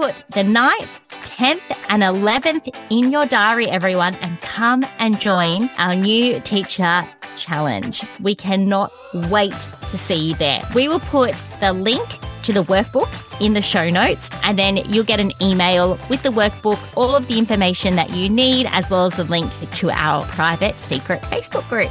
put 0.00 0.24
the 0.30 0.40
9th, 0.40 0.88
10th 1.10 1.60
and 1.90 2.02
11th 2.02 2.74
in 2.88 3.12
your 3.12 3.26
diary, 3.26 3.66
everyone, 3.66 4.14
and 4.22 4.40
come 4.40 4.82
and 4.98 5.20
join 5.20 5.68
our 5.76 5.94
new 5.94 6.40
teacher 6.40 7.06
challenge. 7.36 8.02
We 8.18 8.34
cannot 8.34 8.90
wait 9.28 9.68
to 9.88 9.96
see 9.98 10.30
you 10.30 10.34
there. 10.36 10.62
We 10.74 10.88
will 10.88 11.00
put 11.00 11.42
the 11.60 11.74
link 11.74 12.08
to 12.44 12.52
the 12.54 12.64
workbook 12.64 13.12
in 13.42 13.52
the 13.52 13.60
show 13.60 13.90
notes 13.90 14.30
and 14.42 14.58
then 14.58 14.78
you'll 14.78 15.04
get 15.04 15.20
an 15.20 15.32
email 15.42 15.98
with 16.08 16.22
the 16.22 16.30
workbook, 16.30 16.80
all 16.96 17.14
of 17.14 17.28
the 17.28 17.36
information 17.36 17.94
that 17.96 18.08
you 18.16 18.30
need, 18.30 18.68
as 18.70 18.88
well 18.88 19.04
as 19.04 19.16
the 19.16 19.24
link 19.24 19.52
to 19.74 19.90
our 19.90 20.24
private 20.28 20.80
secret 20.80 21.20
Facebook 21.24 21.68
group. 21.68 21.90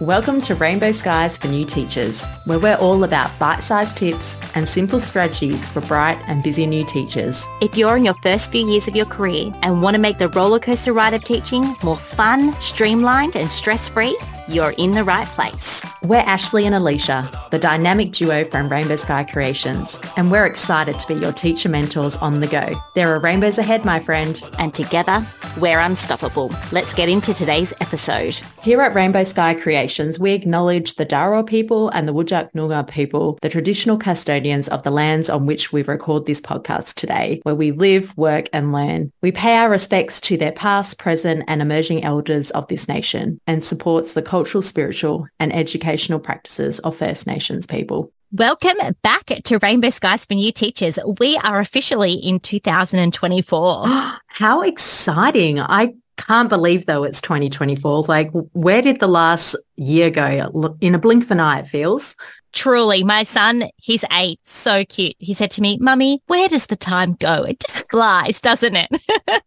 Welcome 0.00 0.40
to 0.42 0.54
Rainbow 0.54 0.92
Skies 0.92 1.36
for 1.36 1.48
New 1.48 1.66
Teachers, 1.66 2.26
where 2.46 2.58
we're 2.58 2.76
all 2.76 3.04
about 3.04 3.38
bite-sized 3.38 3.98
tips 3.98 4.38
and 4.54 4.66
simple 4.66 4.98
strategies 4.98 5.68
for 5.68 5.82
bright 5.82 6.18
and 6.26 6.42
busy 6.42 6.66
new 6.66 6.86
teachers. 6.86 7.46
If 7.60 7.76
you're 7.76 7.98
in 7.98 8.06
your 8.06 8.14
first 8.22 8.50
few 8.50 8.66
years 8.66 8.88
of 8.88 8.96
your 8.96 9.04
career 9.04 9.52
and 9.60 9.82
want 9.82 9.96
to 9.96 10.00
make 10.00 10.16
the 10.16 10.30
rollercoaster 10.30 10.94
ride 10.94 11.12
of 11.12 11.22
teaching 11.24 11.76
more 11.82 11.98
fun, 11.98 12.58
streamlined 12.62 13.36
and 13.36 13.50
stress-free, 13.50 14.16
you're 14.52 14.72
in 14.72 14.92
the 14.92 15.04
right 15.04 15.26
place. 15.28 15.84
We're 16.02 16.22
Ashleigh 16.22 16.64
and 16.64 16.74
Alisha, 16.74 17.50
the 17.50 17.58
dynamic 17.58 18.12
duo 18.12 18.44
from 18.44 18.70
Rainbow 18.70 18.96
Sky 18.96 19.22
Creations, 19.22 19.98
and 20.16 20.30
we're 20.30 20.46
excited 20.46 20.98
to 20.98 21.06
be 21.06 21.14
your 21.20 21.32
teacher 21.32 21.68
mentors 21.68 22.16
on 22.16 22.40
the 22.40 22.46
go. 22.46 22.74
There 22.94 23.14
are 23.14 23.20
rainbows 23.20 23.58
ahead, 23.58 23.84
my 23.84 24.00
friend. 24.00 24.42
And 24.58 24.74
together, 24.74 25.24
we're 25.58 25.78
unstoppable. 25.78 26.54
Let's 26.72 26.94
get 26.94 27.08
into 27.08 27.34
today's 27.34 27.72
episode. 27.80 28.40
Here 28.62 28.80
at 28.80 28.94
Rainbow 28.94 29.24
Sky 29.24 29.54
Creations, 29.54 30.18
we 30.18 30.32
acknowledge 30.32 30.94
the 30.94 31.04
Darra 31.04 31.44
people 31.44 31.90
and 31.90 32.08
the 32.08 32.14
Whadjuk 32.14 32.52
Noongar 32.52 32.88
people, 32.88 33.38
the 33.42 33.48
traditional 33.50 33.98
custodians 33.98 34.68
of 34.68 34.82
the 34.82 34.90
lands 34.90 35.28
on 35.28 35.46
which 35.46 35.70
we 35.72 35.82
record 35.82 36.24
this 36.24 36.40
podcast 36.40 36.94
today, 36.94 37.40
where 37.42 37.54
we 37.54 37.72
live, 37.72 38.16
work 38.16 38.48
and 38.52 38.72
learn. 38.72 39.12
We 39.20 39.32
pay 39.32 39.56
our 39.56 39.70
respects 39.70 40.20
to 40.22 40.36
their 40.36 40.52
past, 40.52 40.98
present 40.98 41.44
and 41.46 41.60
emerging 41.60 42.04
elders 42.04 42.50
of 42.52 42.66
this 42.68 42.88
nation 42.88 43.38
and 43.46 43.62
supports 43.62 44.14
the 44.14 44.22
cultural, 44.40 44.62
spiritual 44.62 45.28
and 45.38 45.54
educational 45.54 46.18
practices 46.18 46.78
of 46.78 46.96
First 46.96 47.26
Nations 47.26 47.66
people. 47.66 48.10
Welcome 48.32 48.78
back 49.02 49.26
to 49.26 49.58
Rainbow 49.58 49.90
Skies 49.90 50.24
for 50.24 50.32
New 50.32 50.50
Teachers. 50.50 50.98
We 51.18 51.36
are 51.44 51.60
officially 51.60 52.14
in 52.14 52.40
2024. 52.40 53.84
How 54.28 54.62
exciting. 54.62 55.60
I 55.60 55.92
can't 56.16 56.48
believe 56.48 56.86
though 56.86 57.04
it's 57.04 57.20
2024. 57.20 58.04
Like 58.04 58.30
where 58.52 58.80
did 58.80 58.98
the 58.98 59.08
last 59.08 59.56
year 59.76 60.08
go? 60.08 60.74
In 60.80 60.94
a 60.94 60.98
blink 60.98 61.24
of 61.24 61.30
an 61.32 61.40
eye, 61.40 61.58
it 61.58 61.66
feels. 61.66 62.16
Truly, 62.52 63.04
my 63.04 63.24
son, 63.24 63.64
he's 63.76 64.04
eight, 64.12 64.40
so 64.42 64.84
cute. 64.84 65.14
He 65.18 65.34
said 65.34 65.50
to 65.52 65.62
me, 65.62 65.78
Mummy, 65.80 66.20
where 66.26 66.48
does 66.48 66.66
the 66.66 66.76
time 66.76 67.14
go? 67.14 67.44
It 67.44 67.60
just 67.60 67.88
flies, 67.90 68.40
doesn't 68.40 68.76
it? 68.76 68.88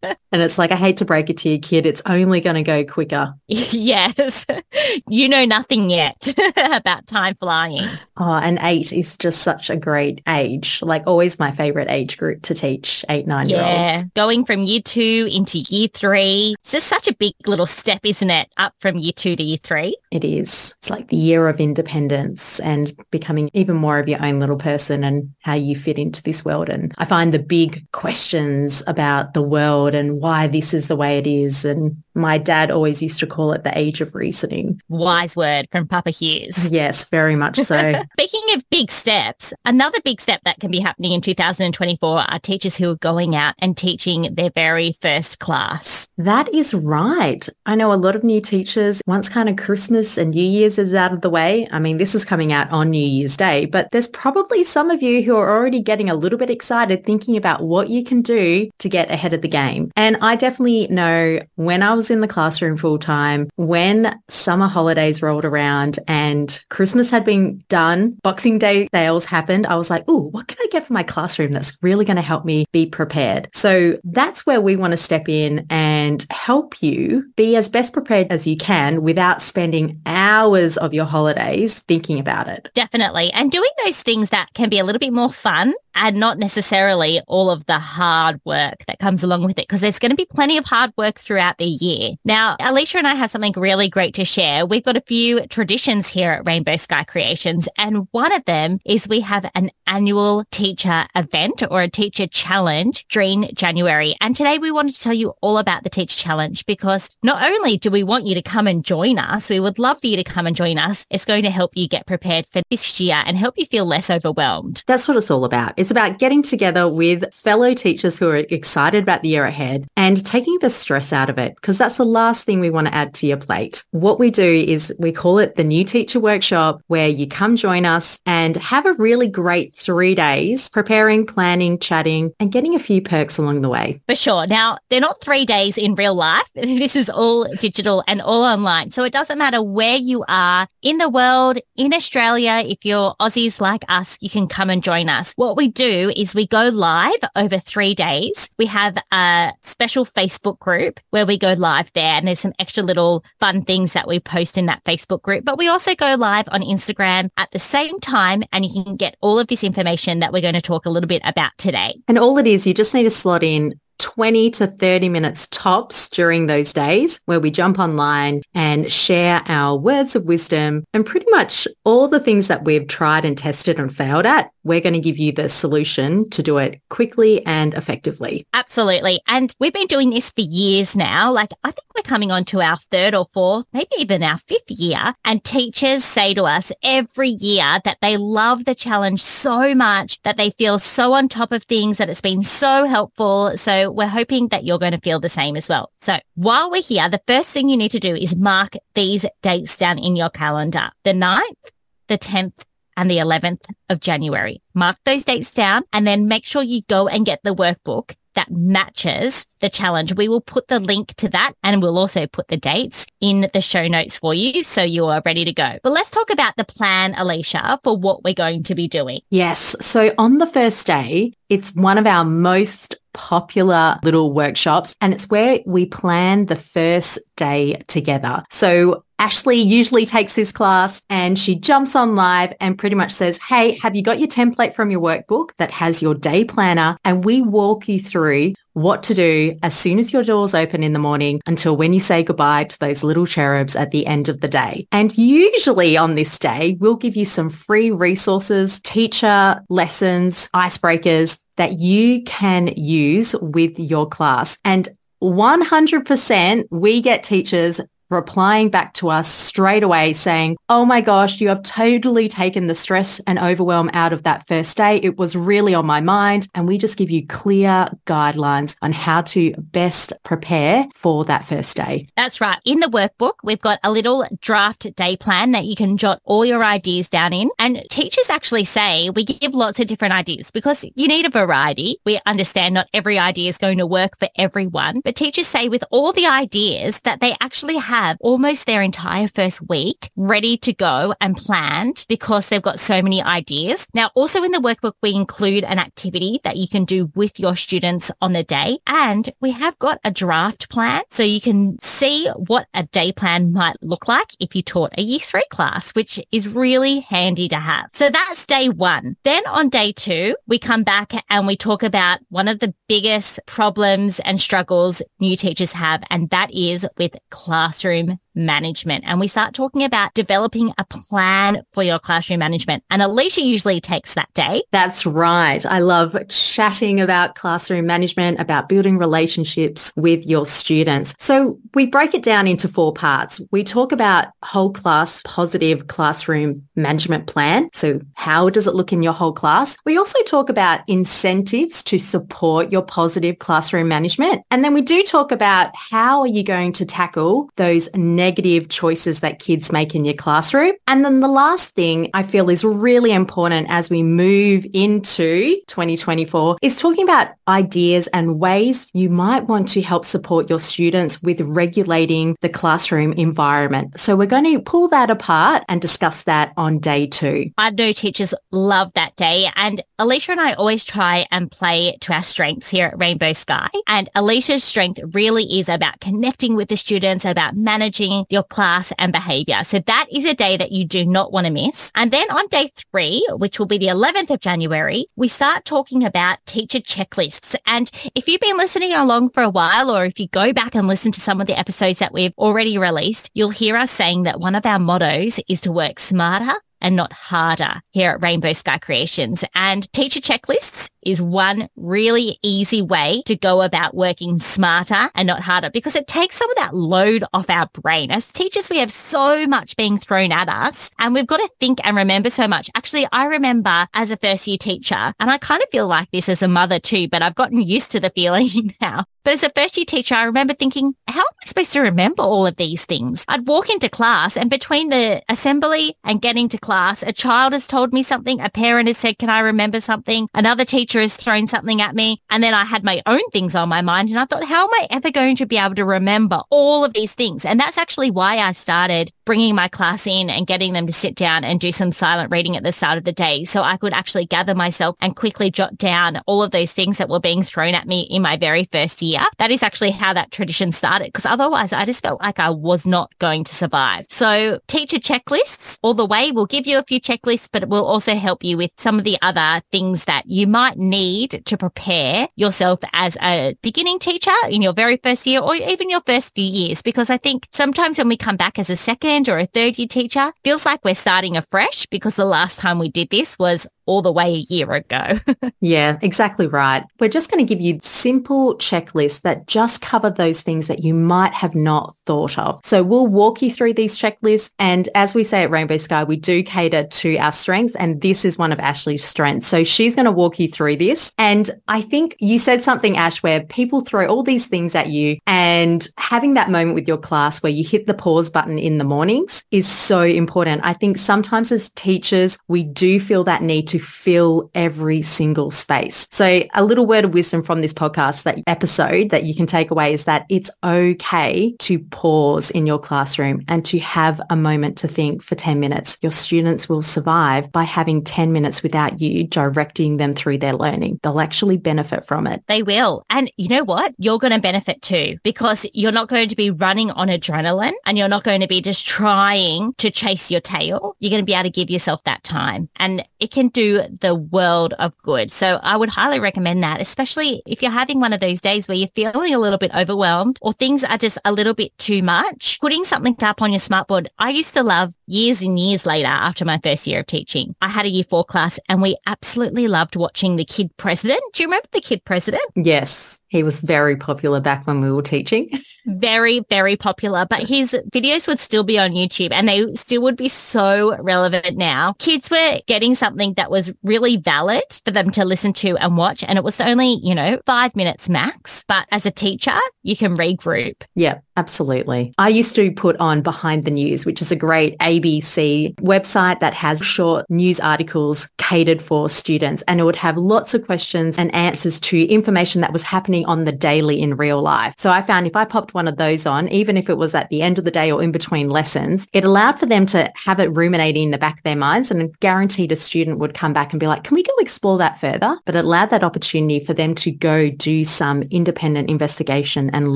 and 0.31 0.41
it's 0.41 0.57
like, 0.57 0.71
I 0.71 0.75
hate 0.75 0.97
to 0.97 1.05
break 1.05 1.29
it 1.29 1.37
to 1.37 1.49
you, 1.49 1.59
kid. 1.59 1.85
It's 1.85 2.01
only 2.05 2.41
going 2.41 2.55
to 2.55 2.63
go 2.63 2.83
quicker. 2.85 3.33
yes. 3.47 4.45
you 5.09 5.27
know 5.27 5.45
nothing 5.45 5.89
yet 5.89 6.33
about 6.57 7.07
time 7.07 7.35
flying. 7.39 7.89
Oh, 8.17 8.33
and 8.35 8.59
eight 8.61 8.93
is 8.93 9.17
just 9.17 9.41
such 9.41 9.69
a 9.69 9.75
great 9.75 10.21
age. 10.27 10.81
Like 10.81 11.03
always 11.07 11.39
my 11.39 11.51
favorite 11.51 11.89
age 11.89 12.17
group 12.17 12.41
to 12.43 12.53
teach 12.53 13.03
eight, 13.09 13.27
nine 13.27 13.49
yeah. 13.49 13.85
year 13.85 13.93
olds. 13.95 14.09
Going 14.15 14.45
from 14.45 14.63
year 14.63 14.81
two 14.81 15.29
into 15.31 15.59
year 15.59 15.87
three. 15.93 16.55
It's 16.61 16.71
just 16.71 16.87
such 16.87 17.07
a 17.07 17.15
big 17.15 17.33
little 17.45 17.65
step, 17.65 18.01
isn't 18.03 18.29
it? 18.29 18.49
Up 18.57 18.73
from 18.79 18.97
year 18.97 19.13
two 19.15 19.35
to 19.35 19.43
year 19.43 19.59
three. 19.61 19.97
It 20.11 20.23
is. 20.23 20.75
It's 20.79 20.89
like 20.89 21.07
the 21.07 21.17
year 21.17 21.47
of 21.47 21.59
independence 21.59 22.59
and 22.59 22.92
becoming 23.11 23.49
even 23.53 23.75
more 23.75 23.99
of 23.99 24.07
your 24.07 24.23
own 24.23 24.39
little 24.39 24.57
person 24.57 25.03
and 25.03 25.33
how 25.39 25.53
you 25.53 25.75
fit 25.75 25.97
into 25.97 26.21
this 26.23 26.43
world. 26.45 26.69
And 26.69 26.93
I 26.97 27.05
find 27.05 27.33
the 27.33 27.39
big 27.39 27.89
questions 27.91 28.83
about 28.87 29.33
the 29.33 29.41
world 29.41 29.95
and 29.95 30.19
why 30.19 30.47
this 30.47 30.73
is 30.73 30.87
the 30.87 30.95
way 30.95 31.17
it 31.17 31.27
is. 31.27 31.65
And 31.65 32.02
my 32.15 32.37
dad 32.37 32.71
always 32.71 33.01
used 33.01 33.19
to 33.19 33.27
call 33.27 33.53
it 33.53 33.63
the 33.63 33.77
age 33.77 34.01
of 34.01 34.13
reasoning. 34.15 34.81
Wise 34.89 35.35
word 35.35 35.67
from 35.71 35.87
Papa 35.87 36.11
Hughes. 36.11 36.69
Yes, 36.69 37.05
very 37.05 37.35
much 37.35 37.57
so. 37.57 38.01
Speaking 38.19 38.55
of 38.55 38.69
big 38.69 38.91
steps, 38.91 39.53
another 39.65 39.99
big 40.03 40.21
step 40.21 40.41
that 40.45 40.59
can 40.59 40.71
be 40.71 40.79
happening 40.79 41.11
in 41.11 41.21
2024 41.21 42.19
are 42.19 42.39
teachers 42.39 42.75
who 42.75 42.91
are 42.91 42.97
going 42.97 43.35
out 43.35 43.55
and 43.59 43.77
teaching 43.77 44.33
their 44.33 44.51
very 44.51 44.97
first 45.01 45.39
class. 45.39 46.07
That 46.17 46.53
is 46.53 46.73
right. 46.73 47.47
I 47.65 47.75
know 47.75 47.91
a 47.91 47.95
lot 47.95 48.15
of 48.15 48.23
new 48.23 48.39
teachers, 48.39 49.01
once 49.07 49.29
kind 49.29 49.49
of 49.49 49.55
Christmas 49.55 50.17
and 50.17 50.31
New 50.31 50.43
Year's 50.43 50.77
is 50.77 50.93
out 50.93 51.13
of 51.13 51.21
the 51.21 51.29
way. 51.29 51.67
I 51.71 51.79
mean, 51.79 51.97
this 51.97 52.13
is 52.13 52.23
coming 52.23 52.53
out 52.53 52.69
on 52.69 52.91
New 52.91 52.99
Year's 52.99 53.35
Day, 53.35 53.65
but 53.65 53.89
there's 53.91 54.07
probably 54.07 54.63
some 54.63 54.91
of 54.91 55.01
you 55.01 55.23
who 55.23 55.35
are 55.35 55.49
already 55.49 55.81
getting 55.81 56.09
a 56.09 56.15
little 56.15 56.37
bit 56.37 56.49
excited 56.49 57.03
thinking 57.03 57.35
about 57.35 57.63
what 57.63 57.89
you 57.89 58.03
can 58.03 58.21
do 58.21 58.69
to 58.77 58.89
get 58.89 59.09
ahead 59.09 59.33
of 59.33 59.41
the 59.41 59.47
game. 59.47 59.91
And 59.95 60.17
I 60.21 60.35
definitely 60.35 60.87
know 60.87 61.39
when 61.55 61.81
I 61.81 61.95
was 62.03 62.11
in 62.11 62.19
the 62.19 62.27
classroom 62.27 62.75
full 62.75 62.99
time, 62.99 63.49
when 63.55 64.19
summer 64.27 64.67
holidays 64.67 65.21
rolled 65.21 65.45
around 65.45 65.99
and 66.05 66.61
Christmas 66.69 67.09
had 67.09 67.23
been 67.23 67.63
done, 67.69 68.17
Boxing 68.23 68.59
Day 68.59 68.89
sales 68.93 69.23
happened, 69.23 69.65
I 69.65 69.77
was 69.77 69.89
like, 69.89 70.03
oh, 70.09 70.23
what 70.31 70.49
can 70.49 70.57
I 70.59 70.67
get 70.69 70.85
for 70.85 70.91
my 70.91 71.03
classroom 71.03 71.53
that's 71.53 71.77
really 71.81 72.03
going 72.03 72.17
to 72.17 72.21
help 72.21 72.43
me 72.43 72.65
be 72.73 72.85
prepared? 72.85 73.47
So 73.53 73.97
that's 74.03 74.45
where 74.45 74.59
we 74.59 74.75
want 74.75 74.91
to 74.91 74.97
step 74.97 75.29
in 75.29 75.65
and 75.69 76.25
help 76.29 76.83
you 76.83 77.31
be 77.37 77.55
as 77.55 77.69
best 77.69 77.93
prepared 77.93 78.27
as 78.29 78.45
you 78.45 78.57
can 78.57 79.01
without 79.01 79.41
spending 79.41 80.01
hours 80.05 80.77
of 80.77 80.93
your 80.93 81.05
holidays 81.05 81.79
thinking 81.83 82.19
about 82.19 82.49
it. 82.49 82.67
Definitely. 82.73 83.31
And 83.31 83.49
doing 83.49 83.71
those 83.85 84.01
things 84.01 84.29
that 84.31 84.49
can 84.55 84.67
be 84.67 84.79
a 84.79 84.83
little 84.83 84.99
bit 84.99 85.13
more 85.13 85.31
fun 85.31 85.73
and 85.95 86.17
not 86.17 86.37
necessarily 86.37 87.21
all 87.27 87.49
of 87.49 87.65
the 87.65 87.79
hard 87.79 88.39
work 88.45 88.83
that 88.87 88.99
comes 88.99 89.23
along 89.23 89.43
with 89.43 89.57
it 89.57 89.67
because 89.67 89.81
there's 89.81 89.99
going 89.99 90.11
to 90.11 90.15
be 90.15 90.25
plenty 90.25 90.57
of 90.57 90.65
hard 90.65 90.91
work 90.97 91.19
throughout 91.19 91.57
the 91.57 91.65
year. 91.65 92.11
Now, 92.25 92.55
Alisha 92.57 92.95
and 92.95 93.07
I 93.07 93.15
have 93.15 93.31
something 93.31 93.53
really 93.55 93.89
great 93.89 94.13
to 94.15 94.25
share. 94.25 94.65
We've 94.65 94.83
got 94.83 94.97
a 94.97 95.01
few 95.01 95.45
traditions 95.47 96.07
here 96.07 96.31
at 96.31 96.45
Rainbow 96.45 96.77
Sky 96.77 97.03
Creations 97.03 97.67
and 97.77 98.07
one 98.11 98.31
of 98.31 98.45
them 98.45 98.79
is 98.85 99.07
we 99.07 99.21
have 99.21 99.49
an 99.55 99.71
annual 99.87 100.45
teacher 100.51 101.05
event 101.15 101.63
or 101.69 101.81
a 101.81 101.89
teacher 101.89 102.27
challenge 102.27 103.05
during 103.09 103.49
January. 103.53 104.15
And 104.21 104.35
today 104.35 104.57
we 104.57 104.71
wanted 104.71 104.95
to 104.95 105.01
tell 105.01 105.13
you 105.13 105.33
all 105.41 105.57
about 105.57 105.83
the 105.83 105.89
teacher 105.89 106.17
challenge 106.17 106.65
because 106.65 107.09
not 107.21 107.43
only 107.43 107.77
do 107.77 107.89
we 107.89 108.03
want 108.03 108.25
you 108.25 108.35
to 108.35 108.41
come 108.41 108.67
and 108.67 108.83
join 108.83 109.19
us, 109.19 109.49
we 109.49 109.59
would 109.59 109.79
love 109.79 109.99
for 109.99 110.07
you 110.07 110.17
to 110.17 110.23
come 110.23 110.47
and 110.47 110.55
join 110.55 110.77
us. 110.77 111.05
It's 111.09 111.25
going 111.25 111.43
to 111.43 111.49
help 111.49 111.71
you 111.75 111.87
get 111.87 112.07
prepared 112.07 112.47
for 112.47 112.61
this 112.69 112.99
year 112.99 113.23
and 113.25 113.37
help 113.37 113.57
you 113.57 113.65
feel 113.65 113.85
less 113.85 114.09
overwhelmed. 114.09 114.83
That's 114.87 115.07
what 115.07 115.17
it's 115.17 115.31
all 115.31 115.45
about. 115.45 115.73
It's 115.83 115.91
about 115.91 116.17
getting 116.17 116.41
together 116.41 116.87
with 116.87 117.33
fellow 117.33 117.73
teachers 117.73 118.17
who 118.17 118.29
are 118.29 118.37
excited 118.37 119.03
about 119.03 119.21
the 119.21 119.27
year 119.27 119.43
ahead 119.43 119.85
and 119.97 120.25
taking 120.25 120.57
the 120.59 120.69
stress 120.69 121.11
out 121.11 121.29
of 121.29 121.37
it 121.37 121.55
because 121.55 121.77
that's 121.77 121.97
the 121.97 122.05
last 122.05 122.45
thing 122.45 122.61
we 122.61 122.69
want 122.69 122.87
to 122.87 122.95
add 122.95 123.13
to 123.15 123.27
your 123.27 123.35
plate. 123.35 123.83
What 123.91 124.17
we 124.17 124.31
do 124.31 124.49
is 124.49 124.95
we 124.97 125.11
call 125.11 125.39
it 125.39 125.55
the 125.55 125.63
new 125.65 125.83
teacher 125.83 126.21
workshop 126.21 126.81
where 126.87 127.09
you 127.09 127.27
come 127.27 127.57
join 127.57 127.85
us 127.85 128.17
and 128.25 128.55
have 128.55 128.85
a 128.85 128.93
really 128.93 129.27
great 129.27 129.75
three 129.75 130.15
days 130.15 130.69
preparing, 130.69 131.25
planning, 131.25 131.77
chatting 131.77 132.31
and 132.39 132.49
getting 132.49 132.75
a 132.75 132.79
few 132.79 133.01
perks 133.01 133.37
along 133.37 133.59
the 133.59 133.67
way. 133.67 133.99
For 134.07 134.15
sure. 134.15 134.47
Now, 134.47 134.77
they're 134.89 135.01
not 135.01 135.19
three 135.19 135.43
days 135.43 135.77
in 135.77 135.95
real 135.95 136.15
life. 136.15 136.47
This 136.83 136.95
is 136.95 137.09
all 137.09 137.45
digital 137.59 138.03
and 138.07 138.21
all 138.21 138.43
online. 138.43 138.89
So 138.91 139.03
it 139.03 139.11
doesn't 139.11 139.37
matter 139.37 139.61
where 139.61 139.97
you 139.97 140.23
are 140.29 140.67
in 140.81 140.97
the 140.97 141.09
world, 141.09 141.57
in 141.75 141.93
Australia. 141.93 142.63
If 142.65 142.85
you're 142.85 143.15
Aussies 143.19 143.59
like 143.59 143.83
us, 143.89 144.17
you 144.21 144.29
can 144.29 144.47
come 144.47 144.69
and 144.69 144.83
join 144.83 145.09
us. 145.09 145.33
What 145.35 145.57
we 145.57 145.72
do 145.73 146.11
is 146.15 146.35
we 146.35 146.47
go 146.47 146.69
live 146.69 147.19
over 147.35 147.59
three 147.59 147.93
days. 147.93 148.49
We 148.57 148.65
have 148.67 148.97
a 149.11 149.53
special 149.63 150.05
Facebook 150.05 150.59
group 150.59 150.99
where 151.09 151.25
we 151.25 151.37
go 151.37 151.53
live 151.53 151.91
there 151.93 152.13
and 152.13 152.27
there's 152.27 152.39
some 152.39 152.53
extra 152.59 152.83
little 152.83 153.23
fun 153.39 153.63
things 153.63 153.93
that 153.93 154.07
we 154.07 154.19
post 154.19 154.57
in 154.57 154.65
that 154.67 154.83
Facebook 154.83 155.21
group. 155.21 155.45
But 155.45 155.57
we 155.57 155.67
also 155.67 155.95
go 155.95 156.15
live 156.15 156.45
on 156.49 156.61
Instagram 156.61 157.29
at 157.37 157.51
the 157.51 157.59
same 157.59 157.99
time 157.99 158.43
and 158.51 158.65
you 158.65 158.83
can 158.83 158.95
get 158.95 159.15
all 159.21 159.39
of 159.39 159.47
this 159.47 159.63
information 159.63 160.19
that 160.19 160.31
we're 160.31 160.41
going 160.41 160.53
to 160.53 160.61
talk 160.61 160.85
a 160.85 160.89
little 160.89 161.07
bit 161.07 161.21
about 161.25 161.51
today. 161.57 161.95
And 162.07 162.17
all 162.17 162.37
it 162.37 162.47
is, 162.47 162.67
you 162.67 162.73
just 162.73 162.93
need 162.93 163.03
to 163.03 163.09
slot 163.09 163.43
in 163.43 163.79
20 164.03 164.51
to 164.51 164.67
30 164.67 165.07
minutes 165.07 165.47
tops 165.47 166.09
during 166.09 166.47
those 166.47 166.73
days 166.73 167.21
where 167.23 167.39
we 167.39 167.49
jump 167.49 167.79
online 167.79 168.41
and 168.53 168.91
share 168.91 169.41
our 169.47 169.77
words 169.77 170.13
of 170.13 170.25
wisdom 170.25 170.83
and 170.93 171.05
pretty 171.05 171.25
much 171.31 171.69
all 171.85 172.09
the 172.09 172.19
things 172.19 172.49
that 172.49 172.65
we've 172.65 172.87
tried 172.89 173.23
and 173.23 173.37
tested 173.37 173.79
and 173.79 173.95
failed 173.95 174.25
at. 174.25 174.51
We're 174.65 174.81
going 174.81 174.93
to 174.93 174.99
give 174.99 175.17
you 175.17 175.31
the 175.31 175.47
solution 175.47 176.29
to 176.31 176.43
do 176.43 176.57
it 176.57 176.81
quickly 176.89 177.45
and 177.45 177.73
effectively. 177.73 178.45
Absolutely. 178.53 179.21
And 179.27 179.55
we've 179.59 179.73
been 179.73 179.87
doing 179.87 180.09
this 180.09 180.31
for 180.31 180.41
years 180.41 180.97
now. 180.97 181.31
Like 181.31 181.51
I 181.63 181.71
think 181.71 181.85
we're 181.95 182.01
coming 182.01 182.31
on 182.31 182.43
to 182.45 182.61
our 182.61 182.77
third 182.91 183.15
or 183.15 183.27
fourth, 183.33 183.65
maybe 183.71 183.87
even 183.99 184.21
our 184.21 184.37
fifth 184.37 184.69
year. 184.69 185.15
And 185.23 185.43
teachers 185.43 186.03
say 186.03 186.33
to 186.33 186.43
us 186.43 186.73
every 186.83 187.29
year 187.29 187.79
that 187.85 187.99
they 188.01 188.17
love 188.17 188.65
the 188.65 188.75
challenge 188.75 189.21
so 189.21 189.73
much 189.73 190.21
that 190.23 190.35
they 190.35 190.49
feel 190.51 190.77
so 190.79 191.13
on 191.13 191.29
top 191.29 191.53
of 191.53 191.63
things 191.63 191.97
that 191.97 192.09
it's 192.09 192.21
been 192.21 192.41
so 192.41 192.85
helpful. 192.85 193.57
So 193.57 193.92
we're 193.93 194.07
hoping 194.07 194.49
that 194.49 194.63
you're 194.63 194.79
going 194.79 194.93
to 194.93 194.99
feel 194.99 195.19
the 195.19 195.29
same 195.29 195.55
as 195.55 195.69
well. 195.69 195.91
So 195.99 196.17
while 196.35 196.69
we're 196.69 196.81
here, 196.81 197.09
the 197.09 197.21
first 197.27 197.49
thing 197.49 197.69
you 197.69 197.77
need 197.77 197.91
to 197.91 197.99
do 197.99 198.15
is 198.15 198.35
mark 198.35 198.75
these 198.93 199.25
dates 199.41 199.77
down 199.77 199.99
in 199.99 200.15
your 200.15 200.29
calendar. 200.29 200.89
The 201.03 201.13
9th, 201.13 201.71
the 202.07 202.17
10th, 202.17 202.53
and 202.97 203.09
the 203.09 203.17
11th 203.17 203.65
of 203.89 203.99
January. 203.99 204.61
Mark 204.73 204.97
those 205.05 205.23
dates 205.23 205.51
down 205.51 205.83
and 205.91 206.05
then 206.05 206.27
make 206.27 206.45
sure 206.45 206.61
you 206.61 206.81
go 206.87 207.07
and 207.07 207.25
get 207.25 207.39
the 207.43 207.55
workbook 207.55 208.15
that 208.35 208.49
matches 208.49 209.45
the 209.59 209.69
challenge. 209.69 210.15
We 210.15 210.27
will 210.27 210.41
put 210.41 210.67
the 210.67 210.79
link 210.79 211.13
to 211.15 211.29
that 211.29 211.53
and 211.63 211.81
we'll 211.81 211.97
also 211.97 212.25
put 212.27 212.47
the 212.47 212.57
dates 212.57 213.05
in 213.21 213.49
the 213.53 213.61
show 213.61 213.87
notes 213.87 214.17
for 214.17 214.33
you 214.33 214.63
so 214.63 214.81
you 214.81 215.05
are 215.05 215.21
ready 215.25 215.45
to 215.45 215.53
go. 215.53 215.77
But 215.83 215.91
let's 215.91 216.09
talk 216.09 216.31
about 216.31 216.55
the 216.57 216.63
plan, 216.63 217.13
Alisha, 217.13 217.79
for 217.83 217.95
what 217.95 218.23
we're 218.23 218.33
going 218.33 218.63
to 218.63 218.75
be 218.75 218.87
doing. 218.87 219.19
Yes. 219.29 219.75
So 219.81 220.13
on 220.17 220.39
the 220.39 220.47
first 220.47 220.87
day, 220.87 221.33
it's 221.49 221.75
one 221.75 221.97
of 221.97 222.07
our 222.07 222.25
most 222.25 222.95
popular 223.13 223.97
little 224.03 224.33
workshops 224.33 224.95
and 225.01 225.13
it's 225.13 225.29
where 225.29 225.59
we 225.65 225.85
plan 225.85 226.45
the 226.47 226.55
first 226.55 227.19
day 227.35 227.81
together. 227.87 228.43
So 228.49 229.03
Ashleigh 229.19 229.65
usually 229.65 230.05
takes 230.05 230.35
this 230.35 230.51
class 230.51 231.01
and 231.09 231.39
she 231.39 231.55
jumps 231.55 231.95
on 231.95 232.15
live 232.15 232.53
and 232.59 232.77
pretty 232.77 232.95
much 232.95 233.11
says, 233.11 233.37
Hey, 233.37 233.77
have 233.81 233.95
you 233.95 234.03
got 234.03 234.19
your 234.19 234.27
template 234.27 234.73
from 234.73 234.91
your 234.91 234.99
workbook 234.99 235.51
that 235.59 235.71
has 235.71 236.01
your 236.01 236.13
day 236.13 236.43
planner? 236.43 236.97
And 237.05 237.23
we 237.23 237.41
walk 237.41 237.87
you 237.87 237.99
through 237.99 238.53
what 238.73 239.03
to 239.03 239.13
do 239.13 239.57
as 239.61 239.77
soon 239.77 239.99
as 239.99 240.11
your 240.11 240.23
doors 240.23 240.53
open 240.53 240.83
in 240.83 240.93
the 240.93 240.99
morning 240.99 241.41
until 241.45 241.77
when 241.77 241.93
you 241.93 241.99
say 241.99 242.23
goodbye 242.23 242.65
to 242.65 242.79
those 242.79 243.03
little 243.03 243.25
cherubs 243.25 243.75
at 243.75 243.91
the 243.91 244.05
end 244.07 244.29
of 244.29 244.41
the 244.41 244.47
day. 244.47 244.87
And 244.91 245.15
usually 245.17 245.95
on 245.95 246.15
this 246.15 246.37
day, 246.39 246.75
we'll 246.79 246.95
give 246.95 247.15
you 247.15 247.25
some 247.25 247.49
free 247.49 247.91
resources, 247.91 248.79
teacher 248.81 249.61
lessons, 249.69 250.49
icebreakers 250.55 251.37
that 251.57 251.79
you 251.79 252.23
can 252.23 252.67
use 252.67 253.35
with 253.41 253.79
your 253.79 254.07
class. 254.07 254.57
And 254.63 254.89
100% 255.21 256.65
we 256.69 257.01
get 257.01 257.23
teachers 257.23 257.79
replying 258.13 258.69
back 258.69 258.93
to 258.95 259.09
us 259.09 259.27
straight 259.27 259.83
away 259.83 260.13
saying, 260.13 260.57
oh 260.69 260.85
my 260.85 261.01
gosh, 261.01 261.41
you 261.41 261.49
have 261.49 261.63
totally 261.63 262.27
taken 262.27 262.67
the 262.67 262.75
stress 262.75 263.19
and 263.27 263.39
overwhelm 263.39 263.89
out 263.93 264.13
of 264.13 264.23
that 264.23 264.47
first 264.47 264.77
day. 264.77 264.97
It 264.97 265.17
was 265.17 265.35
really 265.35 265.73
on 265.73 265.85
my 265.85 266.01
mind. 266.01 266.47
And 266.55 266.67
we 266.67 266.77
just 266.77 266.97
give 266.97 267.11
you 267.11 267.25
clear 267.27 267.87
guidelines 268.05 268.75
on 268.81 268.91
how 268.91 269.21
to 269.23 269.53
best 269.57 270.13
prepare 270.23 270.87
for 270.95 271.25
that 271.25 271.45
first 271.45 271.75
day. 271.75 272.07
That's 272.15 272.39
right. 272.39 272.59
In 272.65 272.79
the 272.79 272.87
workbook, 272.87 273.33
we've 273.43 273.61
got 273.61 273.79
a 273.83 273.91
little 273.91 274.25
draft 274.39 274.93
day 274.95 275.17
plan 275.17 275.51
that 275.51 275.65
you 275.65 275.75
can 275.75 275.97
jot 275.97 276.21
all 276.23 276.45
your 276.45 276.63
ideas 276.63 277.09
down 277.09 277.33
in. 277.33 277.49
And 277.59 277.83
teachers 277.89 278.29
actually 278.29 278.65
say 278.65 279.09
we 279.09 279.23
give 279.23 279.55
lots 279.55 279.79
of 279.79 279.87
different 279.87 280.13
ideas 280.13 280.51
because 280.51 280.85
you 280.95 281.07
need 281.07 281.25
a 281.25 281.29
variety. 281.29 281.97
We 282.05 282.19
understand 282.25 282.75
not 282.75 282.87
every 282.93 283.17
idea 283.17 283.49
is 283.49 283.57
going 283.57 283.79
to 283.79 283.87
work 283.87 284.19
for 284.19 284.29
everyone, 284.37 285.01
but 285.03 285.15
teachers 285.15 285.47
say 285.47 285.69
with 285.69 285.83
all 285.91 286.13
the 286.13 286.27
ideas 286.27 286.99
that 287.01 287.19
they 287.19 287.35
actually 287.41 287.77
have 287.77 288.02
have 288.03 288.17
almost 288.19 288.65
their 288.65 288.81
entire 288.81 289.29
first 289.29 289.61
week 289.69 290.11
ready 290.17 290.57
to 290.57 290.73
go 290.73 291.15
and 291.21 291.37
planned 291.37 292.05
because 292.09 292.47
they've 292.47 292.61
got 292.61 292.77
so 292.77 293.01
many 293.01 293.23
ideas. 293.23 293.87
Now, 293.93 294.09
also 294.13 294.43
in 294.43 294.51
the 294.51 294.59
workbook, 294.59 294.95
we 295.01 295.13
include 295.13 295.63
an 295.63 295.79
activity 295.79 296.41
that 296.43 296.57
you 296.57 296.67
can 296.67 296.83
do 296.83 297.09
with 297.15 297.39
your 297.39 297.55
students 297.55 298.11
on 298.19 298.33
the 298.33 298.43
day. 298.43 298.79
And 298.87 299.29
we 299.39 299.51
have 299.51 299.79
got 299.79 299.99
a 300.03 300.11
draft 300.11 300.69
plan 300.69 301.03
so 301.11 301.23
you 301.23 301.39
can 301.39 301.79
see 301.81 302.27
what 302.35 302.67
a 302.73 302.83
day 302.83 303.13
plan 303.13 303.53
might 303.53 303.77
look 303.81 304.09
like 304.09 304.35
if 304.37 304.53
you 304.53 304.61
taught 304.61 304.91
a 304.97 305.01
year 305.01 305.19
three 305.19 305.45
class, 305.49 305.91
which 305.91 306.19
is 306.33 306.49
really 306.49 306.99
handy 306.99 307.47
to 307.47 307.55
have. 307.55 307.85
So 307.93 308.09
that's 308.09 308.45
day 308.45 308.67
one. 308.67 309.15
Then 309.23 309.47
on 309.47 309.69
day 309.69 309.93
two, 309.93 310.35
we 310.45 310.59
come 310.59 310.83
back 310.83 311.13
and 311.29 311.47
we 311.47 311.55
talk 311.55 311.83
about 311.83 312.19
one 312.29 312.49
of 312.49 312.59
the 312.59 312.73
biggest 312.89 313.39
problems 313.45 314.19
and 314.19 314.41
struggles 314.41 315.01
new 315.21 315.37
teachers 315.37 315.71
have, 315.71 316.03
and 316.09 316.29
that 316.31 316.53
is 316.53 316.85
with 316.97 317.15
classroom 317.29 317.92
classroom 317.93 318.22
management. 318.35 319.03
And 319.07 319.19
we 319.19 319.27
start 319.27 319.53
talking 319.53 319.83
about 319.83 320.13
developing 320.13 320.73
a 320.77 320.85
plan 320.85 321.63
for 321.73 321.83
your 321.83 321.99
classroom 321.99 322.39
management. 322.39 322.83
And 322.89 323.01
Alisha 323.01 323.43
usually 323.43 323.79
takes 323.81 324.13
that 324.13 324.33
day. 324.33 324.63
That's 324.71 325.05
right. 325.05 325.65
I 325.65 325.79
love 325.79 326.15
chatting 326.29 326.99
about 326.99 327.35
classroom 327.35 327.85
management, 327.85 328.39
about 328.39 328.69
building 328.69 328.97
relationships 328.97 329.91
with 329.95 330.25
your 330.25 330.45
students. 330.45 331.15
So 331.19 331.59
we 331.73 331.85
break 331.85 332.13
it 332.13 332.23
down 332.23 332.47
into 332.47 332.67
four 332.67 332.93
parts. 332.93 333.41
We 333.51 333.63
talk 333.63 333.91
about 333.91 334.27
whole 334.43 334.71
class 334.71 335.21
positive 335.25 335.87
classroom 335.87 336.67
management 336.75 337.27
plan. 337.27 337.69
So 337.73 337.99
how 338.13 338.49
does 338.49 338.67
it 338.67 338.75
look 338.75 338.93
in 338.93 339.03
your 339.03 339.13
whole 339.13 339.33
class? 339.33 339.77
We 339.85 339.97
also 339.97 340.21
talk 340.23 340.49
about 340.49 340.81
incentives 340.87 341.83
to 341.83 341.97
support 341.97 342.71
your 342.71 342.81
positive 342.81 343.39
classroom 343.39 343.87
management. 343.87 344.43
And 344.51 344.63
then 344.63 344.73
we 344.73 344.81
do 344.81 345.03
talk 345.03 345.31
about 345.31 345.71
how 345.75 346.21
are 346.21 346.27
you 346.27 346.43
going 346.43 346.71
to 346.73 346.85
tackle 346.85 347.49
those 347.55 347.89
negative 347.93 348.22
choices 348.69 349.19
that 349.19 349.39
kids 349.39 349.71
make 349.71 349.95
in 349.95 350.05
your 350.05 350.13
classroom. 350.13 350.73
And 350.87 351.03
then 351.03 351.19
the 351.19 351.27
last 351.27 351.69
thing 351.75 352.09
I 352.13 352.23
feel 352.23 352.49
is 352.49 352.63
really 352.63 353.11
important 353.11 353.67
as 353.69 353.89
we 353.89 354.03
move 354.03 354.65
into 354.73 355.61
2024 355.67 356.57
is 356.61 356.79
talking 356.79 357.03
about 357.03 357.29
ideas 357.47 358.07
and 358.07 358.39
ways 358.39 358.89
you 358.93 359.09
might 359.09 359.47
want 359.47 359.67
to 359.69 359.81
help 359.81 360.05
support 360.05 360.49
your 360.49 360.59
students 360.59 361.21
with 361.21 361.41
regulating 361.41 362.35
the 362.41 362.49
classroom 362.49 363.13
environment. 363.13 363.99
So 363.99 364.15
we're 364.15 364.25
going 364.27 364.45
to 364.45 364.59
pull 364.59 364.87
that 364.89 365.09
apart 365.09 365.63
and 365.67 365.81
discuss 365.81 366.23
that 366.23 366.53
on 366.57 366.79
day 366.79 367.07
two. 367.07 367.51
I 367.57 367.71
know 367.71 367.91
teachers 367.91 368.33
love 368.51 368.91
that 368.95 369.15
day 369.15 369.49
and 369.55 369.83
Alisha 369.99 370.29
and 370.29 370.41
I 370.41 370.53
always 370.53 370.83
try 370.83 371.25
and 371.31 371.49
play 371.49 371.97
to 372.01 372.13
our 372.13 372.21
strengths 372.21 372.69
here 372.69 372.87
at 372.87 372.99
Rainbow 372.99 373.33
Sky. 373.33 373.69
And 373.87 374.09
Alisha's 374.15 374.63
strength 374.63 374.99
really 375.13 375.59
is 375.59 375.69
about 375.69 375.99
connecting 375.99 376.55
with 376.55 376.69
the 376.69 376.77
students, 376.77 377.25
about 377.25 377.55
managing 377.55 378.12
your 378.29 378.43
class 378.43 378.91
and 378.97 379.11
behavior. 379.11 379.63
So 379.63 379.79
that 379.79 380.07
is 380.11 380.25
a 380.25 380.33
day 380.33 380.57
that 380.57 380.71
you 380.71 380.85
do 380.85 381.05
not 381.05 381.31
want 381.31 381.47
to 381.47 381.51
miss. 381.51 381.91
And 381.95 382.11
then 382.11 382.29
on 382.31 382.47
day 382.47 382.69
three, 382.91 383.25
which 383.31 383.59
will 383.59 383.65
be 383.65 383.77
the 383.77 383.87
11th 383.87 384.29
of 384.29 384.39
January, 384.39 385.07
we 385.15 385.27
start 385.27 385.65
talking 385.65 386.03
about 386.03 386.45
teacher 386.45 386.79
checklists. 386.79 387.55
And 387.65 387.89
if 388.15 388.27
you've 388.27 388.41
been 388.41 388.57
listening 388.57 388.93
along 388.93 389.31
for 389.31 389.43
a 389.43 389.49
while, 389.49 389.95
or 389.95 390.05
if 390.05 390.19
you 390.19 390.27
go 390.27 390.53
back 390.53 390.75
and 390.75 390.87
listen 390.87 391.11
to 391.13 391.21
some 391.21 391.41
of 391.41 391.47
the 391.47 391.57
episodes 391.57 391.99
that 391.99 392.13
we've 392.13 392.33
already 392.37 392.77
released, 392.77 393.29
you'll 393.33 393.49
hear 393.49 393.75
us 393.75 393.91
saying 393.91 394.23
that 394.23 394.39
one 394.39 394.55
of 394.55 394.65
our 394.65 394.79
mottos 394.79 395.39
is 395.47 395.61
to 395.61 395.71
work 395.71 395.99
smarter 395.99 396.53
and 396.81 396.95
not 396.95 397.13
harder 397.13 397.81
here 397.91 398.11
at 398.11 398.21
Rainbow 398.21 398.53
Sky 398.53 398.77
Creations. 398.77 399.43
And 399.55 399.91
teacher 399.93 400.19
checklists 400.19 400.89
is 401.05 401.21
one 401.21 401.69
really 401.75 402.37
easy 402.41 402.81
way 402.81 403.21
to 403.25 403.35
go 403.35 403.61
about 403.61 403.95
working 403.95 404.39
smarter 404.39 405.09
and 405.15 405.27
not 405.27 405.41
harder 405.41 405.69
because 405.69 405.95
it 405.95 406.07
takes 406.07 406.37
some 406.37 406.49
of 406.51 406.57
that 406.57 406.75
load 406.75 407.23
off 407.33 407.49
our 407.49 407.67
brain. 407.73 408.11
As 408.11 408.31
teachers, 408.31 408.69
we 408.69 408.77
have 408.77 408.91
so 408.91 409.45
much 409.47 409.75
being 409.75 409.99
thrown 409.99 410.31
at 410.31 410.49
us 410.49 410.91
and 410.99 411.13
we've 411.13 411.27
got 411.27 411.37
to 411.37 411.49
think 411.59 411.79
and 411.83 411.97
remember 411.97 412.29
so 412.29 412.47
much. 412.47 412.69
Actually, 412.75 413.07
I 413.11 413.25
remember 413.25 413.87
as 413.93 414.11
a 414.11 414.17
first 414.17 414.47
year 414.47 414.57
teacher, 414.57 415.13
and 415.19 415.31
I 415.31 415.37
kind 415.37 415.61
of 415.61 415.69
feel 415.71 415.87
like 415.87 416.09
this 416.11 416.29
as 416.29 416.41
a 416.41 416.47
mother 416.47 416.79
too, 416.79 417.07
but 417.07 417.21
I've 417.21 417.35
gotten 417.35 417.61
used 417.61 417.91
to 417.91 417.99
the 417.99 418.09
feeling 418.09 418.75
now. 418.81 419.05
But 419.23 419.35
as 419.35 419.43
a 419.43 419.51
first 419.55 419.77
year 419.77 419.85
teacher, 419.85 420.15
I 420.15 420.23
remember 420.23 420.53
thinking, 420.53 420.95
how 421.07 421.21
am 421.21 421.25
I 421.41 421.47
supposed 421.47 421.71
to 421.73 421.79
remember 421.79 422.23
all 422.23 422.45
of 422.45 422.57
these 422.57 422.83
things? 422.83 423.23
I'd 423.29 423.47
walk 423.47 423.69
into 423.69 423.89
class 423.89 424.35
and 424.35 424.49
between 424.49 424.89
the 424.89 425.21
assembly 425.29 425.95
and 426.03 426.21
getting 426.21 426.49
to 426.49 426.57
class, 426.57 427.03
a 427.03 427.13
child 427.13 427.53
has 427.53 427.65
told 427.65 427.93
me 427.93 428.03
something, 428.03 428.41
a 428.41 428.49
parent 428.49 428.87
has 428.89 428.97
said, 428.97 429.19
can 429.19 429.29
I 429.29 429.39
remember 429.39 429.79
something? 429.79 430.27
Another 430.33 430.65
teacher 430.65 430.92
teacher 430.93 431.01
has 431.01 431.15
thrown 431.15 431.47
something 431.47 431.81
at 431.81 431.95
me. 431.95 432.21
And 432.29 432.43
then 432.43 432.53
I 432.53 432.65
had 432.65 432.83
my 432.83 433.01
own 433.07 433.27
things 433.31 433.55
on 433.55 433.67
my 433.67 433.81
mind. 433.81 434.09
And 434.09 434.19
I 434.19 434.25
thought, 434.25 434.43
how 434.43 434.65
am 434.65 434.73
I 434.73 434.87
ever 434.91 435.11
going 435.11 435.35
to 435.37 435.45
be 435.45 435.57
able 435.57 435.75
to 435.75 435.85
remember 435.85 436.41
all 436.51 436.85
of 436.85 436.93
these 436.93 437.13
things? 437.13 437.45
And 437.45 437.59
that's 437.59 437.77
actually 437.79 438.11
why 438.11 438.37
I 438.37 438.51
started 438.51 439.11
bringing 439.25 439.55
my 439.55 439.67
class 439.67 440.05
in 440.05 440.29
and 440.29 440.47
getting 440.47 440.73
them 440.73 440.87
to 440.87 440.93
sit 440.93 441.15
down 441.15 441.43
and 441.43 441.59
do 441.59 441.71
some 441.71 441.91
silent 441.91 442.31
reading 442.31 442.57
at 442.57 442.63
the 442.63 442.71
start 442.71 442.97
of 442.97 443.03
the 443.03 443.11
day. 443.11 443.45
So 443.45 443.63
I 443.63 443.77
could 443.77 443.93
actually 443.93 444.25
gather 444.25 444.55
myself 444.55 444.95
and 445.01 445.15
quickly 445.15 445.49
jot 445.49 445.77
down 445.77 446.21
all 446.25 446.43
of 446.43 446.51
those 446.51 446.71
things 446.71 446.97
that 446.97 447.09
were 447.09 447.19
being 447.19 447.43
thrown 447.43 447.73
at 447.73 447.87
me 447.87 448.01
in 448.01 448.21
my 448.21 448.37
very 448.37 448.67
first 448.71 449.01
year. 449.01 449.21
That 449.37 449.51
is 449.51 449.63
actually 449.63 449.91
how 449.91 450.13
that 450.13 450.31
tradition 450.31 450.71
started 450.71 451.05
because 451.05 451.25
otherwise 451.25 451.71
I 451.71 451.85
just 451.85 452.03
felt 452.03 452.21
like 452.21 452.39
I 452.39 452.49
was 452.49 452.85
not 452.85 453.17
going 453.19 453.43
to 453.45 453.55
survive. 453.55 454.05
So 454.09 454.59
teacher 454.67 454.97
checklists 454.97 455.77
all 455.81 455.93
the 455.93 456.05
way. 456.05 456.31
We'll 456.31 456.45
give 456.45 456.67
you 456.67 456.77
a 456.77 456.83
few 456.83 456.99
checklists, 456.99 457.47
but 457.51 457.63
it 457.63 457.69
will 457.69 457.85
also 457.85 458.15
help 458.15 458.43
you 458.43 458.57
with 458.57 458.71
some 458.77 458.97
of 458.97 459.05
the 459.05 459.17
other 459.21 459.61
things 459.71 460.05
that 460.05 460.25
you 460.25 460.47
might 460.47 460.77
need 460.77 461.43
to 461.45 461.57
prepare 461.57 462.27
yourself 462.35 462.79
as 462.93 463.17
a 463.21 463.55
beginning 463.61 463.99
teacher 463.99 464.31
in 464.49 464.61
your 464.61 464.73
very 464.73 464.97
first 464.97 465.25
year 465.25 465.39
or 465.39 465.55
even 465.55 465.89
your 465.89 466.01
first 466.05 466.35
few 466.35 466.45
years. 466.45 466.81
Because 466.81 467.09
I 467.09 467.17
think 467.17 467.47
sometimes 467.51 467.97
when 467.97 468.09
we 468.09 468.17
come 468.17 468.37
back 468.37 468.59
as 468.59 468.69
a 468.69 468.75
second 468.75 469.12
or 469.13 469.37
a 469.37 469.45
third 469.45 469.77
year 469.77 469.87
teacher, 469.87 470.33
feels 470.43 470.65
like 470.65 470.83
we're 470.83 470.95
starting 470.95 471.37
afresh 471.37 471.85
because 471.85 472.15
the 472.15 472.25
last 472.25 472.57
time 472.57 472.79
we 472.79 472.89
did 472.89 473.11
this 473.11 473.37
was 473.37 473.67
all 473.85 474.01
the 474.01 474.11
way 474.11 474.35
a 474.35 474.53
year 474.53 474.71
ago. 474.71 475.19
yeah, 475.61 475.97
exactly 476.01 476.47
right. 476.47 476.83
We're 476.99 477.09
just 477.09 477.29
going 477.29 477.45
to 477.45 477.47
give 477.47 477.61
you 477.61 477.79
simple 477.81 478.55
checklists 478.57 479.21
that 479.21 479.47
just 479.47 479.81
cover 479.81 480.09
those 480.09 480.41
things 480.41 480.67
that 480.67 480.83
you 480.83 480.93
might 480.93 481.33
have 481.33 481.55
not 481.55 481.95
thought 482.05 482.37
of. 482.37 482.59
So 482.63 482.83
we'll 482.83 483.07
walk 483.07 483.41
you 483.41 483.51
through 483.51 483.73
these 483.73 483.97
checklists. 483.97 484.51
And 484.59 484.89
as 484.95 485.15
we 485.15 485.23
say 485.23 485.43
at 485.43 485.51
Rainbow 485.51 485.77
Sky, 485.77 486.03
we 486.03 486.15
do 486.15 486.43
cater 486.43 486.83
to 486.83 487.17
our 487.17 487.31
strengths. 487.31 487.75
And 487.75 488.01
this 488.01 488.25
is 488.25 488.37
one 488.37 488.51
of 488.51 488.59
Ashleigh's 488.59 489.03
strengths. 489.03 489.47
So 489.47 489.63
she's 489.63 489.95
going 489.95 490.05
to 490.05 490.11
walk 490.11 490.39
you 490.39 490.47
through 490.47 490.77
this. 490.77 491.11
And 491.17 491.51
I 491.67 491.81
think 491.81 492.15
you 492.19 492.37
said 492.39 492.61
something, 492.61 492.97
Ash, 492.97 493.21
where 493.23 493.43
people 493.45 493.81
throw 493.81 494.07
all 494.07 494.23
these 494.23 494.47
things 494.47 494.75
at 494.75 494.89
you 494.89 495.17
and 495.27 495.87
having 495.97 496.33
that 496.35 496.49
moment 496.49 496.75
with 496.75 496.87
your 496.87 496.97
class 496.97 497.41
where 497.41 497.51
you 497.51 497.63
hit 497.63 497.87
the 497.87 497.93
pause 497.93 498.29
button 498.29 498.59
in 498.59 498.77
the 498.77 498.83
mornings 498.83 499.43
is 499.51 499.67
so 499.67 500.01
important. 500.01 500.61
I 500.63 500.73
think 500.73 500.97
sometimes 500.97 501.51
as 501.51 501.69
teachers, 501.71 502.37
we 502.47 502.63
do 502.63 502.99
feel 502.99 503.23
that 503.25 503.41
need 503.41 503.67
to 503.69 503.72
fill 503.79 504.49
every 504.53 505.01
single 505.01 505.51
space. 505.51 506.07
So 506.11 506.43
a 506.53 506.63
little 506.63 506.85
word 506.85 507.05
of 507.05 507.13
wisdom 507.13 507.41
from 507.41 507.61
this 507.61 507.73
podcast, 507.73 508.23
that 508.23 508.39
episode 508.47 509.09
that 509.09 509.23
you 509.23 509.35
can 509.35 509.45
take 509.45 509.71
away 509.71 509.93
is 509.93 510.03
that 510.05 510.25
it's 510.29 510.51
okay 510.63 511.55
to 511.59 511.79
pause 511.79 512.51
in 512.51 512.67
your 512.67 512.79
classroom 512.79 513.43
and 513.47 513.63
to 513.65 513.79
have 513.79 514.21
a 514.29 514.35
moment 514.35 514.77
to 514.79 514.87
think 514.87 515.21
for 515.21 515.35
10 515.35 515.59
minutes. 515.59 515.97
Your 516.01 516.11
students 516.11 516.69
will 516.69 516.81
survive 516.81 517.51
by 517.51 517.63
having 517.63 518.03
10 518.03 518.31
minutes 518.31 518.63
without 518.63 518.99
you 519.01 519.25
directing 519.27 519.97
them 519.97 520.13
through 520.13 520.39
their 520.39 520.53
learning. 520.53 520.99
They'll 521.03 521.19
actually 521.19 521.57
benefit 521.57 522.05
from 522.05 522.27
it. 522.27 522.43
They 522.47 522.63
will. 522.63 523.05
And 523.09 523.31
you 523.37 523.49
know 523.49 523.63
what? 523.63 523.93
You're 523.97 524.19
going 524.19 524.33
to 524.33 524.39
benefit 524.39 524.81
too 524.81 525.17
because 525.23 525.65
you're 525.73 525.91
not 525.91 526.09
going 526.09 526.29
to 526.29 526.35
be 526.35 526.51
running 526.51 526.91
on 526.91 527.07
adrenaline 527.07 527.73
and 527.85 527.97
you're 527.97 528.07
not 528.07 528.23
going 528.23 528.41
to 528.41 528.47
be 528.47 528.61
just 528.61 528.85
trying 528.85 529.73
to 529.77 529.89
chase 529.89 530.29
your 530.29 530.41
tail. 530.41 530.95
You're 530.99 531.09
going 531.09 531.21
to 531.21 531.25
be 531.25 531.33
able 531.33 531.43
to 531.43 531.49
give 531.49 531.69
yourself 531.69 532.03
that 532.03 532.23
time 532.23 532.69
and 532.77 533.05
it 533.19 533.31
can 533.31 533.47
do 533.47 533.62
the 533.71 534.15
world 534.15 534.73
of 534.79 534.97
good. 534.99 535.31
So 535.31 535.59
I 535.63 535.77
would 535.77 535.89
highly 535.89 536.19
recommend 536.19 536.63
that, 536.63 536.81
especially 536.81 537.41
if 537.45 537.61
you're 537.61 537.71
having 537.71 537.99
one 537.99 538.13
of 538.13 538.19
those 538.19 538.41
days 538.41 538.67
where 538.67 538.77
you're 538.77 538.89
feeling 538.95 539.33
a 539.33 539.39
little 539.39 539.57
bit 539.57 539.73
overwhelmed 539.73 540.37
or 540.41 540.53
things 540.53 540.83
are 540.83 540.97
just 540.97 541.17
a 541.25 541.31
little 541.31 541.53
bit 541.53 541.77
too 541.77 542.01
much. 542.01 542.59
Putting 542.59 542.83
something 542.83 543.15
up 543.21 543.41
on 543.41 543.51
your 543.51 543.59
smartboard. 543.59 544.07
I 544.19 544.29
used 544.29 544.53
to 544.53 544.63
love 544.63 544.93
years 545.05 545.41
and 545.41 545.59
years 545.59 545.85
later 545.85 546.07
after 546.07 546.45
my 546.45 546.59
first 546.63 546.87
year 546.87 547.01
of 547.01 547.07
teaching. 547.07 547.55
I 547.61 547.69
had 547.69 547.85
a 547.85 547.89
year 547.89 548.05
four 548.09 548.23
class 548.23 548.59
and 548.69 548.81
we 548.81 548.97
absolutely 549.07 549.67
loved 549.67 549.95
watching 549.95 550.35
the 550.35 550.45
kid 550.45 550.75
president. 550.77 551.21
Do 551.33 551.43
you 551.43 551.47
remember 551.47 551.67
the 551.71 551.81
kid 551.81 552.03
president? 552.05 552.43
Yes. 552.55 553.19
He 553.27 553.41
was 553.41 553.61
very 553.61 553.95
popular 553.95 554.39
back 554.39 554.67
when 554.67 554.79
we 554.79 554.91
were 554.91 555.01
teaching. 555.01 555.49
very, 555.85 556.41
very 556.49 556.75
popular, 556.75 557.25
but 557.27 557.43
his 557.43 557.71
videos 557.91 558.27
would 558.27 558.39
still 558.39 558.63
be 558.63 558.77
on 558.77 558.91
YouTube 558.91 559.31
and 559.31 559.47
they 559.49 559.73
still 559.73 560.01
would 560.03 560.17
be 560.17 560.29
so 560.29 560.95
relevant 560.97 561.57
now. 561.57 561.93
Kids 561.99 562.29
were 562.29 562.59
getting 562.67 562.95
something 562.95 563.33
that 563.33 563.49
was 563.49 563.71
really 563.81 564.17
valid 564.17 564.63
for 564.85 564.91
them 564.91 565.09
to 565.11 565.25
listen 565.25 565.51
to 565.53 565.75
and 565.77 565.97
watch. 565.97 566.23
And 566.23 566.37
it 566.37 566.43
was 566.43 566.61
only, 566.61 566.99
you 567.01 567.15
know, 567.15 567.39
five 567.45 567.75
minutes 567.75 568.07
max. 568.07 568.63
But 568.67 568.87
as 568.91 569.05
a 569.05 569.11
teacher, 569.11 569.57
you 569.81 569.97
can 569.97 570.15
regroup. 570.15 570.83
Yeah, 570.95 571.19
absolutely. 571.37 572.13
I 572.17 572.29
used 572.29 572.55
to 572.55 572.71
put 572.71 572.97
on 572.97 573.21
Behind 573.21 573.63
the 573.63 573.71
News, 573.71 574.05
which 574.05 574.21
is 574.21 574.31
a 574.31 574.35
great 574.35 574.77
ABC 574.79 575.75
website 575.75 576.39
that 576.39 576.53
has 576.53 576.79
short 576.79 577.25
news 577.29 577.59
articles 577.59 578.29
catered 578.37 578.81
for 578.81 579.09
students. 579.09 579.63
And 579.67 579.79
it 579.79 579.83
would 579.83 579.95
have 579.95 580.17
lots 580.17 580.53
of 580.53 580.65
questions 580.65 581.17
and 581.17 581.33
answers 581.33 581.79
to 581.81 582.03
information 582.05 582.61
that 582.61 582.73
was 582.73 582.83
happening 582.83 583.25
on 583.25 583.45
the 583.45 583.51
daily 583.51 584.01
in 584.01 584.17
real 584.17 584.41
life. 584.41 584.73
So 584.77 584.89
I 584.89 585.01
found 585.01 585.27
if 585.27 585.35
I 585.35 585.45
popped 585.45 585.73
one 585.73 585.87
of 585.87 585.97
those 585.97 586.25
on, 586.25 586.47
even 586.49 586.77
if 586.77 586.89
it 586.89 586.97
was 586.97 587.15
at 587.15 587.29
the 587.29 587.41
end 587.41 587.57
of 587.57 587.65
the 587.65 587.71
day 587.71 587.91
or 587.91 588.03
in 588.03 588.11
between 588.11 588.49
lessons, 588.49 589.07
it 589.13 589.25
allowed 589.25 589.59
for 589.59 589.65
them 589.65 589.85
to 589.87 590.11
have 590.15 590.39
it 590.39 590.55
ruminating 590.55 591.03
in 591.03 591.11
the 591.11 591.17
back 591.17 591.37
of 591.37 591.43
their 591.43 591.55
minds 591.55 591.91
and 591.91 592.17
guaranteed 592.19 592.71
a 592.71 592.75
student 592.75 593.19
would 593.19 593.33
come 593.33 593.53
back 593.53 593.73
and 593.73 593.79
be 593.79 593.87
like, 593.87 594.03
can 594.03 594.15
we 594.15 594.23
go 594.23 594.33
explore 594.39 594.77
that 594.77 594.99
further? 594.99 595.37
But 595.45 595.55
it 595.55 595.65
allowed 595.65 595.89
that 595.89 596.03
opportunity 596.03 596.63
for 596.63 596.73
them 596.73 596.95
to 596.95 597.11
go 597.11 597.49
do 597.49 597.85
some 597.85 598.23
independent 598.23 598.89
investigation 598.89 599.69
and 599.71 599.95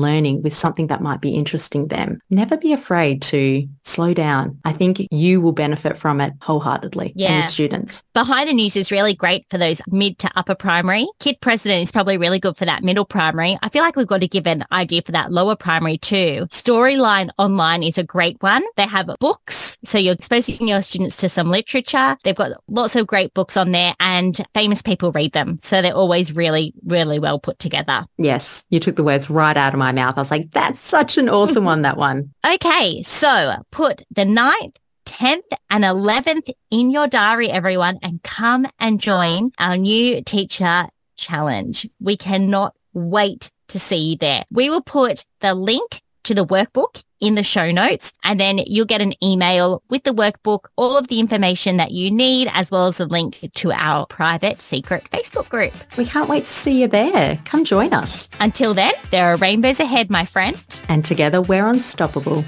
learning 0.00 0.42
with 0.42 0.54
something 0.54 0.88
that 0.88 1.02
might 1.02 1.20
be 1.28 1.36
interesting 1.36 1.88
them. 1.88 2.20
Never 2.30 2.56
be 2.56 2.72
afraid 2.72 3.22
to 3.22 3.68
slow 3.82 4.14
down. 4.14 4.58
I 4.64 4.72
think 4.72 5.06
you 5.10 5.40
will 5.40 5.52
benefit 5.52 5.96
from 5.96 6.20
it 6.20 6.32
wholeheartedly 6.40 7.12
yeah. 7.14 7.28
and 7.28 7.36
your 7.36 7.44
students. 7.44 8.02
Behind 8.14 8.48
the 8.48 8.54
News 8.54 8.76
is 8.76 8.90
really 8.90 9.14
great 9.14 9.44
for 9.50 9.58
those 9.58 9.80
mid 9.88 10.18
to 10.20 10.30
upper 10.36 10.54
primary. 10.54 11.06
Kid 11.20 11.40
President 11.40 11.82
is 11.82 11.92
probably 11.92 12.16
really 12.16 12.38
good 12.38 12.56
for 12.56 12.64
that 12.64 12.82
middle 12.82 13.04
primary. 13.04 13.58
I 13.62 13.68
feel 13.68 13.82
like 13.82 13.96
we've 13.96 14.06
got 14.06 14.22
to 14.22 14.28
give 14.28 14.46
an 14.46 14.64
idea 14.72 15.02
for 15.02 15.12
that 15.12 15.30
lower 15.30 15.56
primary 15.56 15.98
too. 15.98 16.46
Storyline 16.50 17.28
Online 17.38 17.82
is 17.82 17.98
a 17.98 18.04
great 18.04 18.42
one. 18.42 18.64
They 18.76 18.86
have 18.86 19.10
books. 19.20 19.67
So 19.84 19.98
you're 19.98 20.14
exposing 20.14 20.68
your 20.68 20.82
students 20.82 21.16
to 21.18 21.28
some 21.28 21.50
literature. 21.50 22.16
They've 22.24 22.34
got 22.34 22.52
lots 22.68 22.96
of 22.96 23.06
great 23.06 23.32
books 23.34 23.56
on 23.56 23.72
there 23.72 23.94
and 24.00 24.38
famous 24.54 24.82
people 24.82 25.12
read 25.12 25.32
them. 25.32 25.58
So 25.58 25.80
they're 25.82 25.94
always 25.94 26.34
really, 26.34 26.74
really 26.84 27.18
well 27.18 27.38
put 27.38 27.58
together. 27.58 28.06
Yes. 28.16 28.64
You 28.70 28.80
took 28.80 28.96
the 28.96 29.04
words 29.04 29.30
right 29.30 29.56
out 29.56 29.74
of 29.74 29.78
my 29.78 29.92
mouth. 29.92 30.18
I 30.18 30.20
was 30.20 30.30
like, 30.30 30.50
that's 30.50 30.80
such 30.80 31.16
an 31.16 31.28
awesome 31.28 31.64
one, 31.64 31.82
that 31.82 31.96
one. 31.96 32.34
Okay. 32.48 33.02
So 33.02 33.62
put 33.70 34.02
the 34.10 34.24
ninth, 34.24 34.76
10th 35.06 35.52
and 35.70 35.84
11th 35.84 36.50
in 36.70 36.90
your 36.90 37.06
diary, 37.06 37.50
everyone, 37.50 37.98
and 38.02 38.22
come 38.22 38.66
and 38.78 39.00
join 39.00 39.50
our 39.58 39.76
new 39.76 40.22
teacher 40.22 40.86
challenge. 41.16 41.88
We 42.00 42.16
cannot 42.16 42.74
wait 42.94 43.50
to 43.68 43.78
see 43.78 43.96
you 43.96 44.16
there. 44.16 44.44
We 44.50 44.70
will 44.70 44.82
put 44.82 45.24
the 45.40 45.54
link 45.54 46.02
to 46.28 46.34
the 46.34 46.44
workbook 46.44 47.02
in 47.20 47.36
the 47.36 47.42
show 47.42 47.70
notes 47.70 48.12
and 48.22 48.38
then 48.38 48.58
you'll 48.58 48.84
get 48.84 49.00
an 49.00 49.14
email 49.24 49.82
with 49.88 50.04
the 50.04 50.12
workbook, 50.12 50.66
all 50.76 50.98
of 50.98 51.08
the 51.08 51.20
information 51.20 51.78
that 51.78 51.90
you 51.90 52.10
need, 52.10 52.50
as 52.52 52.70
well 52.70 52.86
as 52.86 53.00
a 53.00 53.06
link 53.06 53.50
to 53.54 53.72
our 53.72 54.04
private 54.06 54.60
secret 54.60 55.08
Facebook 55.10 55.48
group. 55.48 55.72
We 55.96 56.04
can't 56.04 56.28
wait 56.28 56.44
to 56.44 56.50
see 56.50 56.82
you 56.82 56.88
there. 56.88 57.40
Come 57.46 57.64
join 57.64 57.94
us. 57.94 58.28
Until 58.40 58.74
then, 58.74 58.92
there 59.10 59.32
are 59.32 59.36
rainbows 59.38 59.80
ahead, 59.80 60.10
my 60.10 60.26
friend. 60.26 60.62
And 60.88 61.02
together 61.02 61.40
we're 61.40 61.66
unstoppable. 61.66 62.44